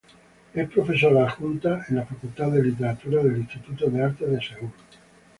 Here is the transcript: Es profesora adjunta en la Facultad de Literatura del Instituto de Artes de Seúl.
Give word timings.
Es 0.61 0.67
profesora 0.75 1.25
adjunta 1.27 1.73
en 1.87 1.97
la 1.99 2.05
Facultad 2.07 2.47
de 2.51 2.63
Literatura 2.63 3.21
del 3.23 3.37
Instituto 3.41 3.85
de 3.91 4.03
Artes 4.07 4.31
de 4.31 4.41
Seúl. 4.41 4.71